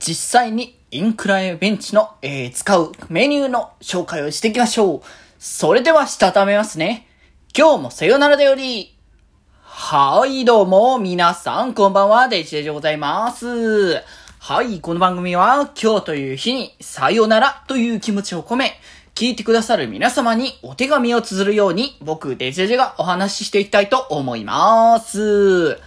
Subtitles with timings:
[0.00, 5.00] 実際にインクライベンチの、えー、使うメニューの紹介をしていきましょう。
[5.38, 7.06] それでは、したためますね。
[7.56, 8.96] 今日もさよならだより。
[9.62, 14.02] はい、どうも、皆さん、こんばんは、デジデジでございます。
[14.38, 18.80] はい、この番組は、今日という日に、さよならという気持ちを込め、
[19.14, 25.78] 聞いてくださる皆様にお手紙を綴るように、僕、デジデジがお話ししていきたいと思います。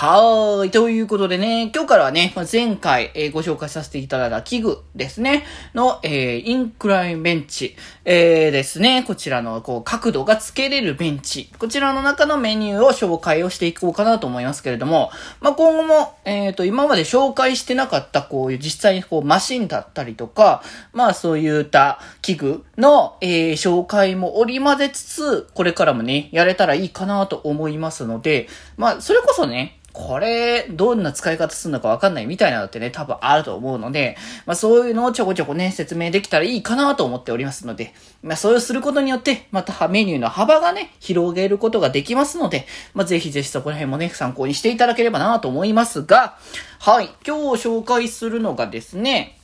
[0.00, 0.70] はーい。
[0.70, 5.42] ということでね、今日からはね、前回、えー、ご紹介させていただいた器具ですね、
[5.74, 34.16] の、えー、インクラインベンチ、えー、ですね、こちらの、こう、角度がつけれるベンチ、こちらの中のメニューを紹介をしていこうかなと思いますけれども、まあ、今後も、えっ、ー、と、今まで紹介してなかった、こういう、実際にこう、マシンだったりとか、まあ、そういった器具の、え、紹介も織り交ぜつつ、これからもね、やれたらいいかなと思いますので、まあ、それこそね、これ、どんな使い方するのかわかんないみたいなのってね、多分あると思うので、
[34.46, 37.92] まあそういうのをちょこちょこね、説明できたらいいかなと思っておりますので、
[38.22, 46.38] まあそういうすることによって、またメニューの幅がね、広げることができますので、まあぜひぜひそこら辺もね、参考にしていただければなと思いますが、
[46.78, 49.37] はい、今日紹介するのがですね、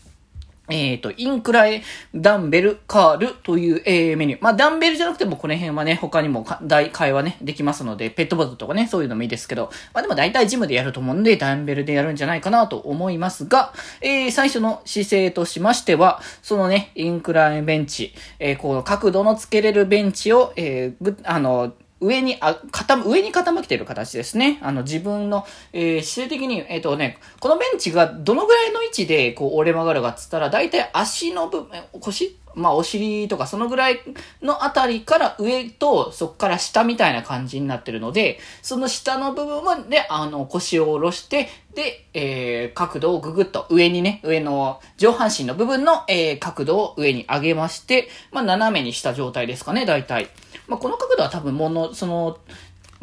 [0.69, 1.83] えっ、ー、と、インクライ
[2.15, 4.43] ダンベルカールという、えー、メニュー。
[4.43, 21.75] まあ、ダンベルじゃなくてもこの辺はね、他にも大会話ね、できますので、ペットボトルとかね、そういうのもいいですけど、まあでも大体ジムでやると思うんで、ダンベルでやるんじゃないかなと思いますが、えー、最初の姿勢としましては、そのね、インクライベンチ、えー、こう、角度のつけれるベンチを、えー、ぐあの、
[22.05, 24.59] 上に、あ、傾、上に傾けてる形ですね。
[24.63, 34.01] あの、自分の、えー、姿勢的に、えっ、ー、とね、このベンチがどのぐらいの位置で、こう、折れ曲がるかっつったら、だいたい足の部分、腰まあ、お尻とかそのぐらい
[34.43, 50.29] のあたりから上とそっから下みたいな感じになってるので、その下の部分で、あの、腰を下ろして、で、えー、角度をぐぐっと上にね、上の上半身の部分の、えー、角度を上に上げまして、まあ、斜めにした状態ですかね、大体。
[50.69, 52.39] まあ、この角度は多分もの、その、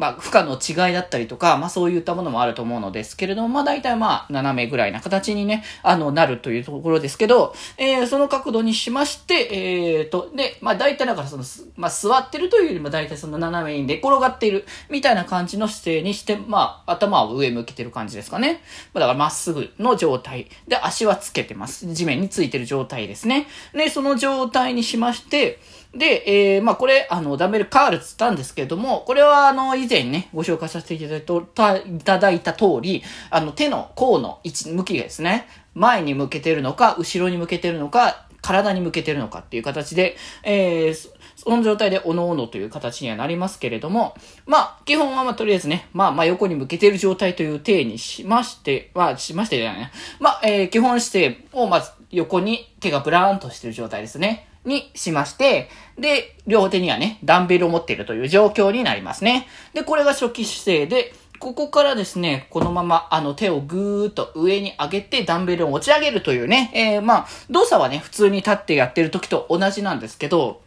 [0.02, 11.44] まあ、負荷の違いだったりとか、まあ、そういったものもあると思うのですけれども、まあ、大体まあ、斜めぐらいな形にね、あの、なるというところですけど、えー、その角度にしまして、えーと、で、まあ、大体だからその、
[11.76, 18.60] まあ、座ってるというよりも大体その斜めに寝転がっている、みたいな感じの姿勢にして、まあ、頭を上向けてる感じですかね。
[18.94, 20.48] まあ、だからまっすぐの状態。
[20.66, 21.86] で、足はつけてます。
[21.94, 23.46] 地面についてる状態ですね。
[23.72, 25.60] で、その状態にしまして、
[25.94, 31.22] で、えー、まあ、これ、あの、ダンベルカールつったんですけれども、これは、あの、以前前ね、ご紹介させていただい
[31.54, 44.14] たいただいた通り、あの、手の甲の位置、向きがですね、前に向けてるのか、後ろに向けてるのか、体に向けてるのかっていう形で、えー、その状態でおのおのという形にはなりますけれども、
[44.46, 49.92] まあ、基本はまあ、とりあえずね、まあ、まあ、横に向けてる状態という体にしまして、まあ、しましてじゃないね。
[50.18, 54.48] まあ、えー、基本姿勢をまず横に手がブラーンとしてる状態ですね。
[54.64, 55.68] にしまして、
[55.98, 59.46] で、両手にはね、ダンベルを持っているという状況になりますね。
[59.74, 70.62] で、これが初期姿勢で、ここからですね、このまま、あの、手をぐーっと上に上げて、ダンベルを持ち上げるというね、えー、まあ、動作はね、普通に立ってやってる時と同じなんですけど、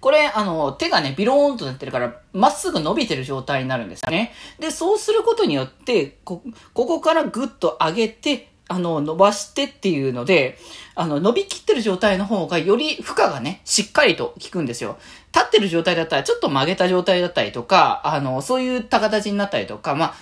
[0.00, 4.34] これ、あの、手がね、ビローンとなってるから、まっすぐ伸びてる状態になるんですよね。
[4.58, 6.42] で、そうすることによって、こ、
[6.74, 10.58] ここからぐっと上げて、あの、伸ばしてっていうので、
[10.94, 14.98] あの、伸びきってる状態の方がより負荷がね、しっかりと効くんですよ。
[15.34, 20.14] 立ってる状態だったらちょっと曲げた状態だったりとか、あの、そういった形になったりとか、まあ、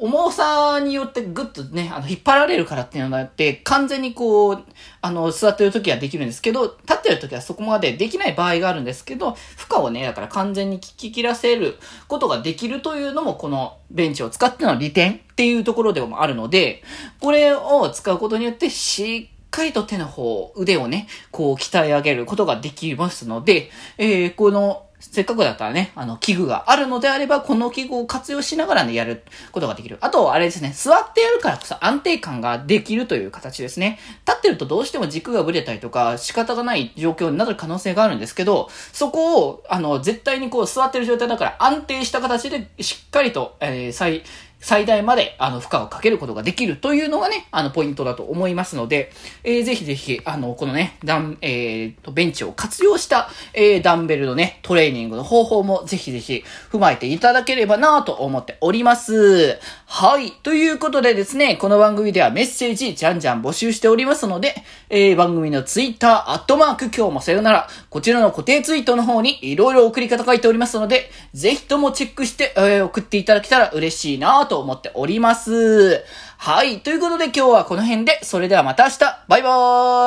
[0.00, 4.64] 重さによってぐっとね、あの、引っ張られるからっていうのがあって、完全にこう、
[5.00, 16.82] あの、座ってる時はできるんですけど、立ってる時はそこまでできない場合があるんですけど、負荷をね、だから完全に聞き切らせることができるというのも、このベンチを使っての利点っていうところでもあるので、
[17.20, 29.22] これを使うことによって、しっかりと手の方、腕をね、こう鍛え上げることができますので、えー、このせっかくだったらね、あの、器具があるのであれば、この器具を活用しながらね、やる
[29.52, 29.98] ことができる。
[30.00, 34.00] あと、あれですね、座ってやるからこそ安定感ができるという形ですね。
[34.26, 44.24] 立ってるとどうしても軸がぶれたりとか、仕方がない状況になる可能性があるんですけど、そこを、あの、絶対にこう、座ってる状態だから安定した形で、しっかりと、えー、再、
[44.60, 49.12] 最大まで、あの、負荷をかけることができるというのがね、あの、ポイントだと思いますので、
[49.44, 59.58] えー、ぜひぜひ、あの、このね、ダン、えー、と、ベンチを活用した、えー、ダンベルのね、トレーニングの方法もぜひぜひ踏まえていただければなと思っております。
[59.86, 60.32] はい。
[60.42, 64.56] ということでですね、この番組ではメッセージ、じゃんじゃん募集しておりますので、
[64.90, 76.04] えー、番組のツイッター、アットマーク、今日もさよなら、こちらの固定ツイートの方に、いろいろ送り方書いておりますので、ぜひともチェックして、えー、送っていただけたら嬉しいなとと思っております。
[76.38, 76.80] はい。
[76.80, 78.98] ということで今日はこの辺で、それではまた明日
[79.28, 79.50] バイバ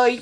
[0.08, 0.20] ーイ